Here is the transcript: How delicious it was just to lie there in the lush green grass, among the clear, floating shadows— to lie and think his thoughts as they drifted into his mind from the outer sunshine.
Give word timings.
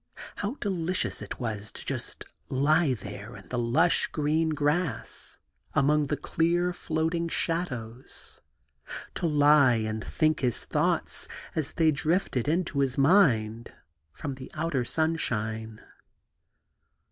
How 0.37 0.55
delicious 0.55 1.21
it 1.21 1.39
was 1.39 1.71
just 1.71 2.21
to 2.21 2.27
lie 2.49 2.95
there 2.95 3.35
in 3.35 3.49
the 3.49 3.59
lush 3.59 4.07
green 4.07 4.49
grass, 4.49 5.37
among 5.75 6.07
the 6.07 6.17
clear, 6.17 6.73
floating 6.73 7.29
shadows— 7.29 8.41
to 9.13 9.27
lie 9.27 9.75
and 9.75 10.03
think 10.03 10.39
his 10.39 10.65
thoughts 10.65 11.27
as 11.53 11.73
they 11.73 11.91
drifted 11.91 12.47
into 12.47 12.79
his 12.79 12.97
mind 12.97 13.73
from 14.11 14.33
the 14.33 14.49
outer 14.55 14.83
sunshine. 14.83 15.79